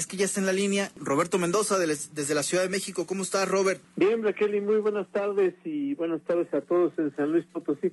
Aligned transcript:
Es 0.00 0.06
que 0.06 0.16
ya 0.16 0.24
está 0.24 0.40
en 0.40 0.46
la 0.46 0.54
línea 0.54 0.90
Roberto 0.96 1.38
Mendoza 1.38 1.78
desde 1.78 2.34
la 2.34 2.42
Ciudad 2.42 2.62
de 2.62 2.70
México. 2.70 3.06
¿Cómo 3.06 3.22
estás, 3.22 3.46
Robert? 3.46 3.82
Bien, 3.96 4.22
Raquel, 4.22 4.62
muy 4.62 4.78
buenas 4.78 5.06
tardes 5.08 5.52
y 5.62 5.92
buenas 5.94 6.22
tardes 6.22 6.48
a 6.54 6.62
todos 6.62 6.98
en 6.98 7.14
San 7.16 7.30
Luis 7.30 7.44
Potosí. 7.52 7.92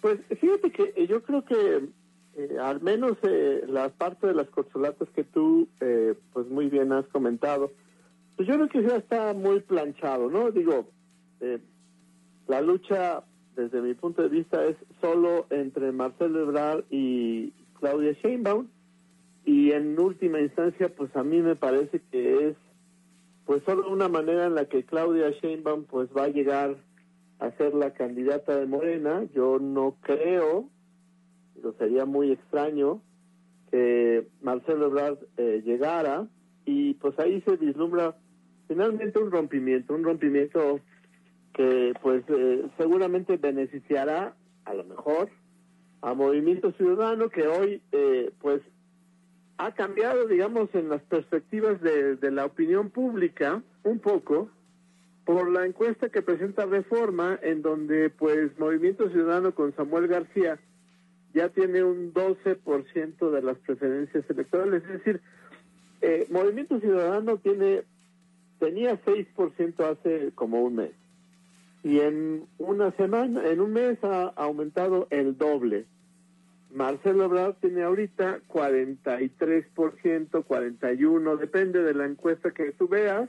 Pues 0.00 0.20
fíjate 0.40 0.70
que 0.70 0.92
eh, 0.94 1.08
yo 1.08 1.24
creo 1.24 1.44
que 1.44 1.88
eh, 2.36 2.56
al 2.62 2.80
menos 2.82 3.18
eh, 3.24 3.64
la 3.66 3.88
parte 3.88 4.28
de 4.28 4.34
las 4.34 4.48
corcholatas 4.48 5.08
que 5.08 5.24
tú 5.24 5.68
pues 6.32 6.46
muy 6.46 6.68
bien 6.68 6.92
has 6.92 7.08
comentado, 7.08 7.72
pues 8.36 8.48
yo 8.48 8.54
creo 8.54 8.68
que 8.68 8.84
ya 8.84 8.98
está 8.98 9.34
muy 9.34 9.58
planchado, 9.58 10.30
¿no? 10.30 10.52
Digo, 10.52 10.88
la 12.46 12.60
lucha 12.60 13.24
desde 13.56 13.82
mi 13.82 13.94
punto 13.94 14.22
de 14.22 14.28
vista 14.28 14.64
es 14.66 14.76
solo 15.00 15.48
entre 15.50 15.90
Marcelo 15.90 16.42
Ebrard 16.42 16.84
y 16.90 17.52
Claudia 17.80 18.12
Sheinbaum 18.22 18.68
y 19.44 19.72
en 19.72 19.98
última 19.98 20.40
instancia 20.40 20.88
pues 20.94 21.14
a 21.16 21.22
mí 21.22 21.40
me 21.40 21.56
parece 21.56 22.00
que 22.10 22.48
es 22.48 22.56
pues 23.46 23.62
solo 23.64 23.90
una 23.90 24.08
manera 24.08 24.46
en 24.46 24.54
la 24.54 24.66
que 24.66 24.84
Claudia 24.84 25.30
Sheinbaum 25.30 25.84
pues 25.84 26.08
va 26.16 26.24
a 26.24 26.28
llegar 26.28 26.76
a 27.40 27.50
ser 27.52 27.74
la 27.74 27.94
candidata 27.94 28.56
de 28.56 28.66
Morena. 28.66 29.24
Yo 29.34 29.58
no 29.58 29.96
creo 30.02 30.68
pero 31.60 31.74
sería 31.78 32.04
muy 32.04 32.32
extraño 32.32 33.02
que 33.70 34.26
Marcelo 34.40 34.86
Ebrard 34.86 35.18
eh, 35.36 35.62
llegara. 35.64 36.26
Y 36.64 36.94
pues 36.94 37.18
ahí 37.18 37.40
se 37.42 37.56
vislumbra 37.56 38.16
finalmente 38.68 39.18
un 39.18 39.30
rompimiento 39.30 39.94
un 39.94 40.04
rompimiento 40.04 40.78
que 41.54 41.92
pues 42.00 42.22
eh, 42.28 42.68
seguramente 42.78 43.36
beneficiará 43.36 44.36
a 44.64 44.74
lo 44.74 44.84
mejor 44.84 45.30
a 46.02 46.14
Movimiento 46.14 46.70
Ciudadano 46.72 47.30
que 47.30 47.48
hoy 47.48 47.82
eh, 47.90 48.30
pues 48.40 48.60
ha 49.64 49.72
cambiado 49.72 50.26
digamos 50.26 50.74
en 50.74 50.88
las 50.88 51.02
perspectivas 51.02 51.80
de, 51.80 52.30
la 52.30 52.46
opinión 52.46 52.90
pública 52.90 53.62
un 53.84 53.98
poco 53.98 54.48
por 55.24 55.50
la 55.50 55.66
encuesta 55.66 56.08
que 56.08 56.22
presenta 56.22 56.66
Reforma 56.66 57.38
en 57.42 57.62
donde 57.62 58.10
pues 58.10 58.58
Movimiento 58.58 59.10
Ciudadano 59.10 59.54
con 59.54 59.74
Samuel 59.76 60.08
García 60.08 60.58
ya 61.34 61.50
tiene 61.50 61.84
un 61.84 62.12
12% 62.12 63.30
de 63.30 63.42
las 63.42 63.58
preferencias 63.58 64.24
electorales 64.28 64.82
es 64.84 64.88
decir 64.90 65.20
eh, 66.00 66.26
Movimiento 66.30 66.80
Ciudadano 66.80 67.36
tiene 67.38 67.82
tenía 68.58 69.00
6% 69.04 69.80
hace 69.84 70.32
como 70.34 70.62
un 70.62 70.76
mes 70.76 70.92
y 71.82 72.00
en 72.00 72.46
una 72.58 72.92
semana, 72.92 73.46
en 73.46 73.60
un 73.60 73.72
mes 73.72 73.98
ha 74.02 74.32
aumentado 74.36 75.06
el 75.10 75.36
doble. 75.36 75.86
Marcelo 76.72 77.24
Ebrard 77.24 77.56
tiene 77.56 77.82
ahorita 77.82 78.40
43%, 78.48 80.44
41, 80.44 81.36
depende 81.36 81.82
de 81.82 81.94
la 81.94 82.06
encuesta 82.06 82.52
que 82.52 82.70
tú 82.72 82.86
veas. 82.86 83.28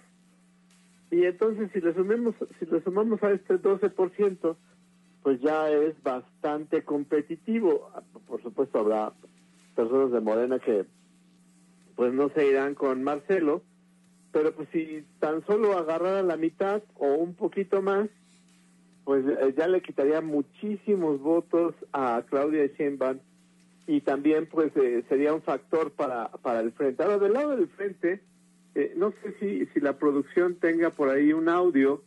Y 1.09 1.25
entonces 1.25 1.71
si 1.73 1.81
le 1.81 1.93
sumemos 1.93 2.35
si 2.59 2.65
le 2.67 2.81
sumamos 2.83 3.21
a 3.23 3.31
este 3.31 3.55
12%, 3.55 4.55
pues 5.23 5.41
ya 5.41 5.69
es 5.69 6.01
bastante 6.03 6.83
competitivo. 6.83 7.91
Por 8.27 8.41
supuesto 8.43 8.79
habrá 8.79 9.13
personas 9.75 10.11
de 10.11 10.21
Morena 10.21 10.59
que 10.59 10.85
pues 11.95 12.13
no 12.13 12.29
se 12.29 12.47
irán 12.47 12.75
con 12.75 13.03
Marcelo, 13.03 13.63
pero 14.31 14.53
pues 14.53 14.69
si 14.71 15.03
tan 15.19 15.45
solo 15.45 15.77
agarraran 15.77 16.27
la 16.27 16.37
mitad 16.37 16.83
o 16.95 17.15
un 17.15 17.33
poquito 17.33 17.81
más, 17.81 18.07
pues 19.03 19.25
eh, 19.25 19.53
ya 19.57 19.67
le 19.67 19.81
quitaría 19.81 20.21
muchísimos 20.21 21.19
votos 21.19 21.73
a 21.91 22.23
Claudia 22.29 22.67
Sheinbaum 22.77 23.19
y 23.87 24.01
también 24.01 24.47
pues 24.47 24.71
eh, 24.77 25.03
sería 25.09 25.33
un 25.33 25.41
factor 25.41 25.91
para, 25.91 26.29
para 26.29 26.59
el 26.59 26.71
frente. 26.71 27.03
Ahora, 27.03 27.17
del 27.17 27.33
lado 27.33 27.55
del 27.55 27.67
frente, 27.67 28.21
eh, 28.75 28.93
no 28.95 29.11
sé 29.21 29.35
si, 29.39 29.65
si 29.67 29.79
la 29.79 29.97
producción 29.97 30.55
tenga 30.55 30.89
por 30.91 31.09
ahí 31.09 31.33
un 31.33 31.49
audio 31.49 32.03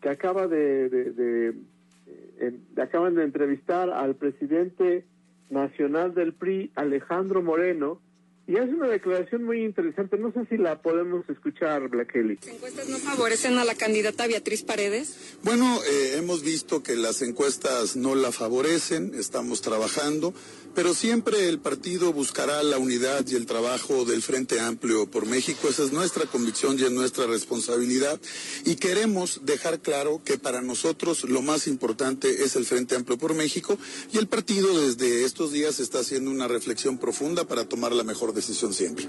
que 0.00 0.10
acaba 0.10 0.46
de, 0.46 0.88
de, 0.88 1.12
de 1.12 2.82
acaban 2.82 3.14
de 3.14 3.24
entrevistar 3.24 3.90
al 3.90 4.16
presidente 4.16 5.04
nacional 5.50 6.14
del 6.14 6.34
PRI, 6.34 6.72
Alejandro 6.74 7.42
Moreno, 7.42 8.00
y 8.46 8.56
hace 8.58 8.74
una 8.74 8.88
declaración 8.88 9.44
muy 9.44 9.64
interesante. 9.64 10.18
No 10.18 10.32
sé 10.32 10.40
si 10.50 10.58
la 10.58 10.82
podemos 10.82 11.28
escuchar, 11.30 11.88
Black 11.88 12.12
Kelly. 12.12 12.38
¿Las 12.44 12.54
encuestas 12.54 12.88
no 12.88 12.98
favorecen 12.98 13.58
a 13.58 13.64
la 13.64 13.74
candidata 13.74 14.26
Beatriz 14.26 14.62
Paredes? 14.62 15.16
Bueno, 15.42 15.80
eh, 15.84 16.16
hemos 16.18 16.42
visto 16.42 16.82
que 16.82 16.96
las 16.96 17.22
encuestas 17.22 17.96
no 17.96 18.14
la 18.14 18.32
favorecen, 18.32 19.14
estamos 19.14 19.62
trabajando, 19.62 20.34
pero 20.74 20.92
siempre 20.92 21.48
el 21.48 21.58
partido 21.58 22.12
buscará 22.12 22.62
la 22.62 22.78
unidad 22.78 23.24
y 23.28 23.36
el 23.36 23.46
trabajo 23.46 24.04
del 24.04 24.22
Frente 24.22 24.60
Amplio 24.60 25.06
por 25.06 25.24
México. 25.24 25.68
Esa 25.68 25.84
es 25.84 25.92
nuestra 25.92 26.26
convicción 26.26 26.78
y 26.78 26.82
es 26.82 26.90
nuestra 26.90 27.26
responsabilidad. 27.26 28.20
Y 28.66 28.76
queremos 28.76 29.40
dejar 29.44 29.80
claro 29.80 30.20
que 30.22 30.36
para 30.36 30.60
nosotros 30.60 31.24
lo 31.24 31.40
más 31.40 31.66
importante 31.66 32.44
es 32.44 32.56
el 32.56 32.66
Frente 32.66 32.96
Amplio 32.96 33.16
por 33.16 33.34
México 33.34 33.78
y 34.12 34.18
el 34.18 34.26
partido 34.26 34.80
desde 34.82 35.24
estos 35.24 35.52
días 35.52 35.80
está 35.80 36.00
haciendo 36.00 36.30
una 36.30 36.48
reflexión 36.48 36.98
profunda 36.98 37.46
para 37.46 37.64
tomar 37.64 37.92
la 37.92 38.04
mejor 38.04 38.33
decisión 38.34 38.74
siempre. 38.74 39.08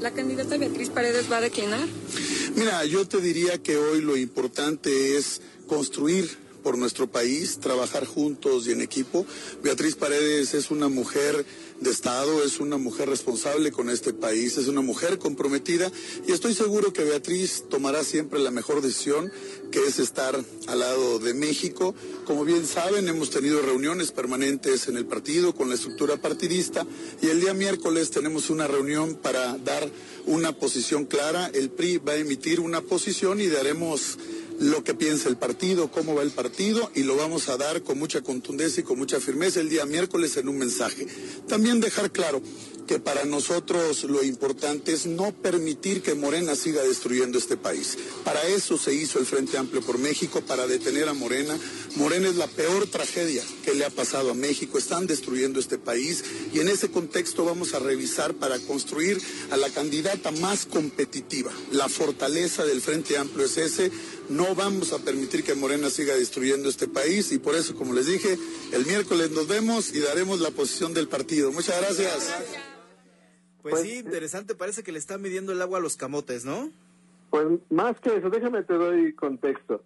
¿La 0.00 0.12
candidata 0.12 0.56
Beatriz 0.58 0.90
Paredes 0.90 1.30
va 1.30 1.38
a 1.38 1.40
declinar? 1.40 1.86
Mira, 2.54 2.84
yo 2.84 3.06
te 3.06 3.20
diría 3.20 3.58
que 3.58 3.76
hoy 3.76 4.02
lo 4.02 4.16
importante 4.16 5.16
es 5.16 5.40
construir 5.66 6.45
por 6.66 6.78
nuestro 6.78 7.06
país, 7.06 7.60
trabajar 7.60 8.04
juntos 8.06 8.66
y 8.66 8.72
en 8.72 8.80
equipo. 8.80 9.24
Beatriz 9.62 9.94
Paredes 9.94 10.52
es 10.52 10.72
una 10.72 10.88
mujer 10.88 11.46
de 11.78 11.90
Estado, 11.90 12.42
es 12.42 12.58
una 12.58 12.76
mujer 12.76 13.08
responsable 13.08 13.70
con 13.70 13.88
este 13.88 14.12
país, 14.12 14.58
es 14.58 14.66
una 14.66 14.80
mujer 14.80 15.18
comprometida 15.18 15.92
y 16.26 16.32
estoy 16.32 16.54
seguro 16.54 16.92
que 16.92 17.04
Beatriz 17.04 17.66
tomará 17.70 18.02
siempre 18.02 18.40
la 18.40 18.50
mejor 18.50 18.82
decisión, 18.82 19.30
que 19.70 19.78
es 19.86 20.00
estar 20.00 20.44
al 20.66 20.78
lado 20.80 21.20
de 21.20 21.34
México. 21.34 21.94
Como 22.24 22.44
bien 22.44 22.66
saben, 22.66 23.06
hemos 23.06 23.30
tenido 23.30 23.62
reuniones 23.62 24.10
permanentes 24.10 24.88
en 24.88 24.96
el 24.96 25.06
partido 25.06 25.54
con 25.54 25.68
la 25.68 25.76
estructura 25.76 26.16
partidista 26.16 26.84
y 27.22 27.28
el 27.28 27.40
día 27.40 27.54
miércoles 27.54 28.10
tenemos 28.10 28.50
una 28.50 28.66
reunión 28.66 29.14
para 29.14 29.56
dar 29.58 29.88
una 30.24 30.50
posición 30.50 31.04
clara. 31.04 31.48
El 31.54 31.70
PRI 31.70 31.98
va 31.98 32.14
a 32.14 32.16
emitir 32.16 32.58
una 32.58 32.80
posición 32.80 33.40
y 33.40 33.46
daremos 33.46 34.18
lo 34.58 34.82
que 34.84 34.94
piensa 34.94 35.28
el 35.28 35.36
partido, 35.36 35.90
cómo 35.90 36.14
va 36.14 36.22
el 36.22 36.30
partido 36.30 36.90
y 36.94 37.02
lo 37.02 37.16
vamos 37.16 37.48
a 37.48 37.56
dar 37.56 37.82
con 37.82 37.98
mucha 37.98 38.22
contundencia 38.22 38.80
y 38.80 38.84
con 38.84 38.98
mucha 38.98 39.20
firmeza 39.20 39.60
el 39.60 39.68
día 39.68 39.86
miércoles 39.86 40.36
en 40.36 40.48
un 40.48 40.58
mensaje. 40.58 41.06
También 41.46 41.80
dejar 41.80 42.10
claro 42.10 42.42
que 42.86 42.98
para 43.00 43.24
nosotros 43.24 44.04
lo 44.04 44.22
importante 44.22 44.92
es 44.92 45.06
no 45.06 45.32
permitir 45.32 46.02
que 46.02 46.14
Morena 46.14 46.54
siga 46.54 46.82
destruyendo 46.82 47.36
este 47.36 47.56
país. 47.56 47.98
Para 48.24 48.46
eso 48.46 48.78
se 48.78 48.94
hizo 48.94 49.18
el 49.18 49.26
Frente 49.26 49.58
Amplio 49.58 49.82
por 49.82 49.98
México, 49.98 50.40
para 50.40 50.66
detener 50.66 51.08
a 51.08 51.12
Morena. 51.12 51.58
Morena 51.96 52.28
es 52.28 52.36
la 52.36 52.46
peor 52.46 52.86
tragedia 52.86 53.42
que 53.64 53.74
le 53.74 53.84
ha 53.84 53.90
pasado 53.90 54.30
a 54.30 54.34
México. 54.34 54.78
Están 54.78 55.06
destruyendo 55.06 55.58
este 55.58 55.78
país 55.78 56.22
y 56.52 56.60
en 56.60 56.68
ese 56.68 56.88
contexto 56.88 57.44
vamos 57.44 57.74
a 57.74 57.80
revisar 57.80 58.34
para 58.34 58.58
construir 58.60 59.20
a 59.50 59.56
la 59.56 59.68
candidata 59.70 60.30
más 60.30 60.66
competitiva. 60.66 61.52
La 61.72 61.88
fortaleza 61.88 62.64
del 62.64 62.80
Frente 62.80 63.18
Amplio 63.18 63.46
es 63.46 63.56
ese. 63.56 63.90
No 64.28 64.45
vamos 64.54 64.92
a 64.92 64.98
permitir 64.98 65.42
que 65.42 65.54
Morena 65.54 65.90
siga 65.90 66.14
destruyendo 66.14 66.68
este 66.68 66.88
país 66.88 67.32
y 67.32 67.38
por 67.38 67.54
eso, 67.54 67.74
como 67.74 67.94
les 67.94 68.06
dije, 68.06 68.38
el 68.72 68.86
miércoles 68.86 69.30
nos 69.30 69.48
vemos 69.48 69.94
y 69.94 70.00
daremos 70.00 70.40
la 70.40 70.50
posición 70.50 70.94
del 70.94 71.08
partido. 71.08 71.52
Muchas 71.52 71.80
gracias. 71.80 72.34
Pues, 73.62 73.80
sí, 73.80 73.98
interesante, 73.98 74.54
parece 74.54 74.82
que 74.82 74.92
le 74.92 74.98
está 74.98 75.18
midiendo 75.18 75.52
el 75.52 75.60
agua 75.60 75.78
a 75.78 75.80
los 75.82 75.96
camotes, 75.96 76.44
¿no? 76.44 76.70
Pues 77.30 77.46
más 77.70 77.98
que 78.00 78.16
eso, 78.16 78.30
déjame 78.30 78.62
te 78.62 78.74
doy 78.74 79.12
contexto. 79.14 79.82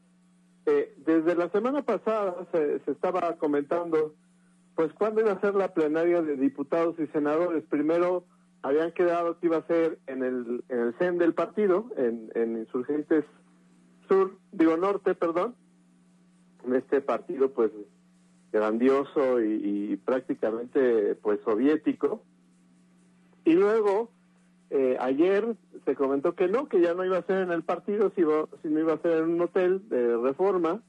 Eh, 0.66 0.94
desde 1.06 1.34
la 1.34 1.50
semana 1.50 1.82
pasada 1.82 2.46
se, 2.52 2.80
estaba 2.90 3.36
comentando, 3.38 4.14
pues 4.74 4.92
cuándo 4.92 5.22
iba 5.22 5.32
a 5.32 5.40
ser 5.40 5.54
la 5.54 5.72
plenaria 5.72 6.20
de 6.20 6.36
diputados 6.36 6.96
y 6.98 7.06
senadores. 7.08 7.64
Primero 7.70 8.24
habían 8.62 8.92
quedado 8.92 9.38
que 9.38 9.46
iba 9.46 9.56
a 9.56 9.66
ser 9.66 9.98
en 10.06 10.22
el, 10.22 10.62
en 10.68 10.78
el 10.78 10.94
CEN 10.98 11.16
del 11.16 11.32
partido, 11.32 11.86
en, 11.96 12.30
en 12.34 12.58
Insurgentes 12.58 13.24
Sur, 14.10 14.32
digo 14.50 14.76
Norte, 14.76 15.14
perdón, 15.14 15.54
en 16.66 16.74
este 16.74 17.00
partido 17.00 17.52
pues 17.52 17.70
grandioso 18.52 19.40
y, 19.40 19.96
prácticamente 20.04 21.14
pues 21.14 21.38
soviético 21.44 22.20
y 23.44 23.52
luego 23.52 24.10
eh, 24.70 24.96
ayer 24.98 25.54
se 25.84 25.94
comentó 25.94 26.34
que 26.34 26.48
no, 26.48 26.68
que 26.68 26.80
ya 26.80 26.92
no 26.92 27.04
iba 27.04 27.18
a 27.18 27.22
ser 27.26 27.42
en 27.42 27.52
el 27.52 27.62
partido, 27.62 28.10
sino, 28.16 28.48
sino 28.62 28.80
iba 28.80 28.94
a 28.94 28.98
ser 28.98 29.18
en 29.18 29.30
un 29.30 29.40
hotel 29.40 29.88
de 29.88 30.16
reforma. 30.16 30.82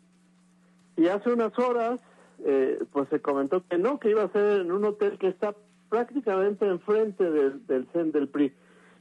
Y 0.97 1.07
hace 1.07 1.31
unas 1.31 1.57
horas, 1.57 1.99
eh, 2.43 2.83
pues 2.91 3.07
se 3.09 3.21
comentó 3.21 3.63
que 3.67 3.77
no, 3.77 3.99
que 3.99 4.09
iba 4.09 4.23
a 4.23 4.31
ser 4.31 4.61
en 4.61 4.71
un 4.71 4.83
hotel 4.83 5.17
que 5.17 5.27
está 5.27 5.55
prácticamente 5.89 6.65
enfrente 6.65 7.29
del, 7.29 7.65
del 7.67 7.87
CEN 7.93 8.11
del 8.11 8.27
PRI. 8.27 8.53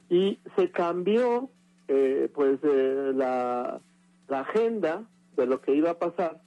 Y 0.08 0.38
se 0.56 0.70
cambió, 0.70 1.50
eh, 1.88 2.30
pues, 2.34 2.58
eh, 2.62 3.12
la, 3.14 3.80
la 4.30 4.40
agenda 4.40 5.04
de 5.36 5.46
lo 5.46 5.60
que 5.60 5.74
iba 5.74 5.90
a 5.90 5.98
pasar. 5.98 6.40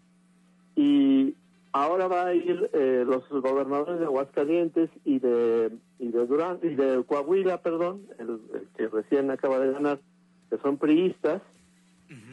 Y 0.75 1.35
ahora 1.71 2.07
va 2.07 2.27
a 2.27 2.33
ir 2.33 2.69
eh, 2.73 3.03
los 3.05 3.27
gobernadores 3.29 3.99
de 3.99 4.05
Aguascalientes 4.05 4.89
y 5.05 5.19
de 5.19 5.71
y 5.99 6.07
de 6.09 6.25
Durán 6.25 6.59
y 6.63 6.69
de 6.69 7.03
Coahuila, 7.05 7.61
perdón, 7.61 8.07
el, 8.17 8.39
el 8.53 8.67
que 8.75 8.87
recién 8.87 9.29
acaba 9.29 9.59
de 9.59 9.71
ganar, 9.71 9.99
que 10.49 10.57
son 10.57 10.77
priistas. 10.77 11.41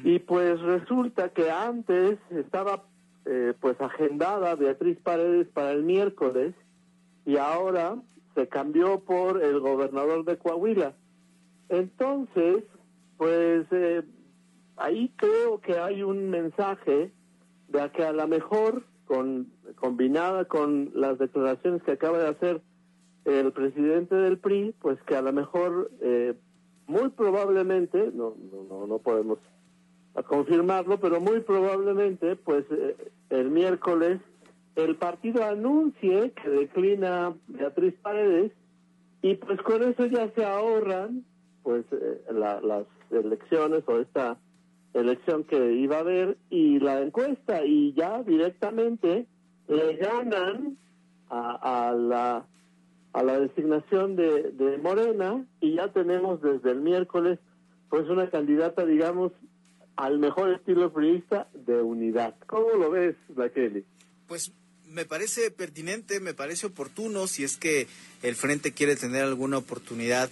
Y 0.04 0.18
pues 0.18 0.60
resulta 0.60 1.30
que 1.30 1.50
antes 1.50 2.18
estaba 2.30 2.84
eh, 3.24 3.54
pues 3.60 3.80
agendada 3.80 4.54
Beatriz 4.54 4.98
Paredes 5.02 5.46
para 5.48 5.72
el 5.72 5.84
miércoles 5.84 6.54
y 7.24 7.38
ahora 7.38 7.96
se 8.34 8.46
cambió 8.48 9.00
por 9.00 9.42
el 9.42 9.60
gobernador 9.60 10.24
de 10.24 10.36
Coahuila. 10.36 10.92
Entonces, 11.70 12.64
pues 13.16 13.66
eh, 13.70 14.02
ahí 14.80 15.12
creo 15.16 15.60
que 15.60 15.78
hay 15.78 16.02
un 16.02 16.30
mensaje 16.30 17.12
de 17.68 17.90
que 17.92 18.04
a 18.04 18.12
lo 18.12 18.26
mejor 18.28 18.84
con 19.06 19.48
combinada 19.76 20.44
con 20.46 20.90
las 20.94 21.18
declaraciones 21.18 21.82
que 21.82 21.92
acaba 21.92 22.18
de 22.18 22.28
hacer 22.28 22.60
el 23.24 23.52
presidente 23.52 24.14
del 24.14 24.38
PRI, 24.38 24.74
pues 24.80 25.00
que 25.02 25.16
a 25.16 25.22
lo 25.22 25.32
mejor 25.32 25.90
eh, 26.00 26.34
muy 26.86 27.10
probablemente, 27.10 28.10
no, 28.14 28.34
no, 28.52 28.62
no, 28.68 28.86
no 28.86 28.98
podemos 28.98 29.38
confirmarlo, 30.26 30.98
pero 30.98 31.20
muy 31.20 31.40
probablemente, 31.40 32.36
pues 32.36 32.64
eh, 32.70 32.96
el 33.30 33.50
miércoles 33.50 34.20
el 34.76 34.96
partido 34.96 35.44
anuncie 35.44 36.32
que 36.32 36.48
declina 36.48 37.34
Beatriz 37.48 37.94
Paredes 38.02 38.52
y 39.22 39.34
pues 39.34 39.60
con 39.62 39.82
eso 39.82 40.06
ya 40.06 40.30
se 40.30 40.44
ahorran 40.44 41.24
pues 41.62 41.84
eh, 41.92 42.22
la- 42.32 42.60
las 42.60 42.86
elecciones 43.10 43.82
o 43.86 43.98
esta 44.00 44.38
elección 44.94 45.44
que 45.44 45.72
iba 45.74 45.96
a 45.96 46.00
haber 46.00 46.36
y 46.50 46.78
la 46.80 47.00
encuesta 47.00 47.64
y 47.64 47.92
ya 47.94 48.22
directamente 48.22 49.26
le 49.68 49.96
ganan 49.96 50.76
a, 51.28 51.88
a 51.88 51.92
la 51.92 52.46
a 53.12 53.24
la 53.24 53.40
designación 53.40 54.14
de, 54.14 54.52
de 54.52 54.78
Morena 54.78 55.44
y 55.60 55.74
ya 55.74 55.92
tenemos 55.92 56.40
desde 56.42 56.70
el 56.70 56.80
miércoles 56.80 57.38
pues 57.88 58.08
una 58.08 58.30
candidata 58.30 58.84
digamos 58.84 59.32
al 59.96 60.18
mejor 60.18 60.52
estilo 60.54 60.92
priista 60.92 61.48
de 61.52 61.82
unidad. 61.82 62.34
¿Cómo 62.46 62.70
lo 62.70 62.90
ves, 62.90 63.16
Kelly? 63.54 63.84
Pues 64.26 64.52
me 64.88 65.04
parece 65.04 65.50
pertinente, 65.50 66.20
me 66.20 66.34
parece 66.34 66.66
oportuno 66.66 67.26
si 67.26 67.44
es 67.44 67.56
que 67.56 67.86
el 68.22 68.34
frente 68.34 68.72
quiere 68.72 68.96
tener 68.96 69.24
alguna 69.24 69.58
oportunidad 69.58 70.30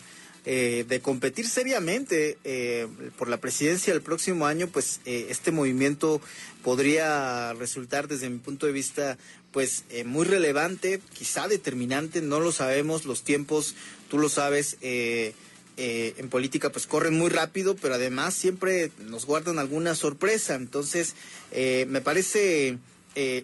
eh, 0.50 0.86
de 0.88 1.00
competir 1.00 1.46
seriamente 1.46 2.38
eh, 2.42 2.88
por 3.18 3.28
la 3.28 3.36
presidencia 3.36 3.92
el 3.92 4.00
próximo 4.00 4.46
año, 4.46 4.66
pues 4.66 5.02
eh, 5.04 5.26
este 5.28 5.52
movimiento 5.52 6.22
podría 6.64 7.52
resultar 7.52 8.08
desde 8.08 8.30
mi 8.30 8.38
punto 8.38 8.64
de 8.64 8.72
vista 8.72 9.18
pues 9.52 9.84
eh, 9.90 10.04
muy 10.04 10.24
relevante, 10.24 11.02
quizá 11.12 11.48
determinante, 11.48 12.22
no 12.22 12.40
lo 12.40 12.50
sabemos, 12.50 13.04
los 13.04 13.24
tiempos, 13.24 13.74
tú 14.08 14.18
lo 14.18 14.30
sabes, 14.30 14.78
eh, 14.80 15.34
eh, 15.76 16.14
en 16.16 16.30
política 16.30 16.70
pues 16.70 16.86
corren 16.86 17.18
muy 17.18 17.28
rápido, 17.28 17.76
pero 17.76 17.96
además 17.96 18.32
siempre 18.32 18.90
nos 19.06 19.26
guardan 19.26 19.58
alguna 19.58 19.94
sorpresa. 19.94 20.54
Entonces, 20.54 21.14
me 21.52 22.00
parece 22.00 22.78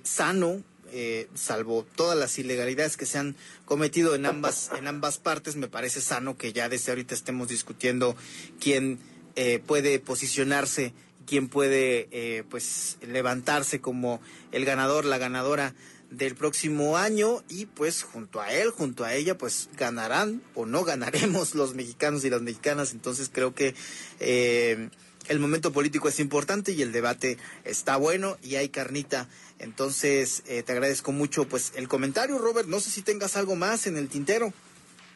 sano, 0.04 0.62
eh, 0.96 1.28
salvo 1.34 1.84
todas 1.96 2.16
las 2.16 2.38
ilegalidades 2.38 2.96
que 2.96 3.04
se 3.04 3.18
han 3.18 3.34
cometido 3.64 4.14
en 4.14 4.26
ambas, 4.26 4.70
en 4.78 4.86
ambas 4.86 5.18
partes, 5.18 5.56
me 5.56 5.66
parece 5.66 6.00
sano 6.00 6.38
que 6.38 6.52
ya 6.52 6.68
desde 6.68 6.92
ahorita 6.92 7.16
estemos 7.16 7.48
discutiendo 7.48 8.14
quién 8.60 9.00
eh, 9.34 9.58
puede 9.58 9.98
posicionarse, 9.98 10.94
quién 11.26 11.48
puede 11.48 12.06
eh, 12.12 12.44
pues 12.48 12.98
levantarse 13.02 13.80
como 13.80 14.20
el 14.52 14.64
ganador, 14.64 15.04
la 15.04 15.18
ganadora 15.18 15.74
del 16.12 16.36
próximo 16.36 16.96
año 16.96 17.42
y 17.48 17.66
pues 17.66 18.04
junto 18.04 18.40
a 18.40 18.52
él, 18.52 18.70
junto 18.70 19.04
a 19.04 19.14
ella, 19.14 19.36
pues 19.36 19.68
ganarán 19.76 20.42
o 20.54 20.64
no 20.64 20.84
ganaremos 20.84 21.54
los 21.56 21.74
mexicanos 21.74 22.24
y 22.24 22.30
las 22.30 22.42
mexicanas. 22.42 22.92
Entonces 22.92 23.30
creo 23.32 23.52
que 23.52 23.74
eh, 24.20 24.90
el 25.28 25.40
momento 25.40 25.72
político 25.72 26.08
es 26.08 26.20
importante 26.20 26.72
y 26.72 26.82
el 26.82 26.92
debate 26.92 27.38
está 27.64 27.96
bueno 27.96 28.36
y 28.42 28.56
hay 28.56 28.68
carnita. 28.68 29.28
Entonces 29.58 30.42
eh, 30.46 30.62
te 30.62 30.72
agradezco 30.72 31.12
mucho 31.12 31.46
pues 31.46 31.72
el 31.76 31.88
comentario, 31.88 32.38
Robert. 32.38 32.68
No 32.68 32.80
sé 32.80 32.90
si 32.90 33.02
tengas 33.02 33.36
algo 33.36 33.56
más 33.56 33.86
en 33.86 33.96
el 33.96 34.08
tintero. 34.08 34.52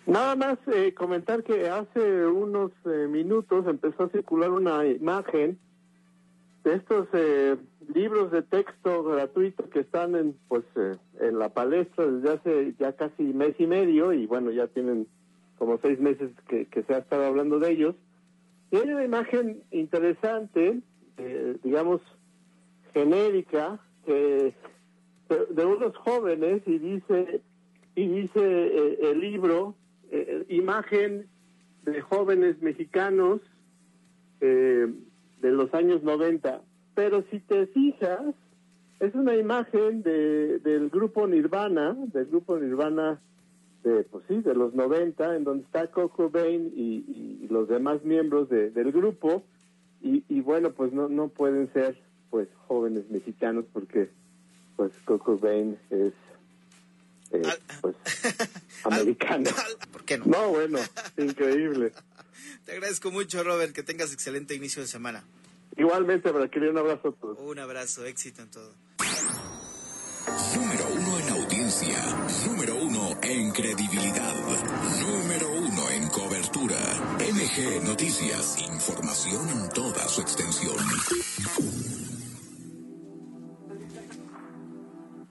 Nada 0.06 0.36
más 0.36 0.58
eh, 0.72 0.94
comentar 0.94 1.44
que 1.44 1.68
hace 1.68 2.26
unos 2.26 2.72
eh, 2.86 3.06
minutos 3.08 3.66
empezó 3.66 4.04
a 4.04 4.08
circular 4.08 4.50
una 4.50 4.86
imagen 4.86 5.58
de 6.64 6.74
estos 6.74 7.08
eh, 7.12 7.56
libros 7.94 8.30
de 8.30 8.42
texto 8.42 9.04
gratuito 9.04 9.68
que 9.70 9.80
están 9.80 10.14
en 10.14 10.34
pues 10.48 10.64
eh, 10.76 10.96
en 11.20 11.38
la 11.38 11.48
palestra 11.50 12.06
desde 12.06 12.30
hace 12.30 12.74
ya 12.78 12.92
casi 12.92 13.22
mes 13.22 13.54
y 13.58 13.66
medio 13.66 14.12
y 14.12 14.26
bueno 14.26 14.50
ya 14.50 14.66
tienen 14.66 15.06
como 15.58 15.78
seis 15.78 15.98
meses 15.98 16.30
que, 16.48 16.66
que 16.66 16.82
se 16.82 16.94
ha 16.94 16.98
estado 16.98 17.26
hablando 17.26 17.58
de 17.58 17.70
ellos 17.70 17.94
hay 18.76 18.90
una 18.90 19.04
imagen 19.04 19.62
interesante 19.70 20.80
eh, 21.16 21.56
digamos 21.62 22.00
genérica 22.92 23.80
que 24.04 24.54
de, 25.28 25.64
unos 25.66 25.96
jóvenes 25.96 26.62
y 26.66 26.78
dice 26.78 27.42
y 27.94 28.06
dice 28.06 28.40
eh, 28.40 28.98
el 29.02 29.20
libro 29.20 29.74
eh, 30.10 30.44
imagen 30.48 31.26
de 31.84 32.00
jóvenes 32.00 32.60
mexicanos 32.62 33.40
eh, 34.40 34.86
de 35.40 35.50
los 35.50 35.72
años 35.74 36.02
90. 36.02 36.62
Pero 36.94 37.24
si 37.30 37.40
te 37.40 37.66
fijas, 37.68 38.34
es 39.00 39.14
una 39.14 39.36
imagen 39.36 40.02
de, 40.02 40.58
del 40.58 40.90
grupo 40.90 41.26
Nirvana, 41.26 41.96
del 42.12 42.26
grupo 42.26 42.58
Nirvana 42.58 43.20
de, 43.84 44.04
pues 44.04 44.24
sí, 44.28 44.40
de 44.40 44.54
los 44.54 44.74
90, 44.74 45.36
en 45.36 45.44
donde 45.44 45.64
está 45.64 45.90
Coco 45.90 46.30
Bain 46.30 46.72
y, 46.74 47.04
y 47.44 47.48
los 47.48 47.68
demás 47.68 48.02
miembros 48.04 48.48
de- 48.48 48.70
del 48.70 48.92
grupo. 48.92 49.44
Y, 50.02 50.24
y 50.28 50.40
bueno, 50.40 50.72
pues 50.72 50.92
no, 50.92 51.08
no 51.08 51.28
pueden 51.28 51.72
ser 51.72 52.00
pues 52.30 52.48
jóvenes 52.66 53.08
mexicanos 53.10 53.64
porque 53.72 54.10
pues 54.76 54.92
Coco 55.04 55.38
Bain 55.38 55.78
es 55.90 56.12
eh, 57.30 57.42
pues 57.80 57.96
americano. 58.84 59.50
¿Por 59.92 60.04
qué 60.04 60.18
no? 60.18 60.24
No, 60.26 60.48
bueno, 60.50 60.78
increíble. 61.16 61.92
Te 62.64 62.72
agradezco 62.72 63.10
mucho, 63.10 63.42
Robert. 63.42 63.72
Que 63.74 63.82
tengas 63.82 64.12
excelente 64.12 64.54
inicio 64.54 64.82
de 64.82 64.88
semana. 64.88 65.24
Igualmente, 65.76 66.30
que 66.50 66.58
un 66.60 66.78
abrazo 66.78 67.08
a 67.08 67.12
todos. 67.12 67.38
Un 67.40 67.58
abrazo, 67.58 68.04
éxito 68.04 68.42
en 68.42 68.50
todo. 68.50 68.72
Número 70.28 70.84
uno 70.94 71.18
en 71.18 71.28
audiencia. 71.30 71.96
Número 72.46 72.76
uno 72.76 73.16
en 73.22 73.50
credibilidad. 73.50 74.34
Número 75.00 75.50
uno 75.50 75.88
en 75.88 76.06
cobertura. 76.08 76.76
MG 77.18 77.82
Noticias. 77.82 78.58
Información 78.60 79.48
en 79.48 79.68
toda 79.70 80.06
su 80.06 80.20
extensión. 80.20 80.76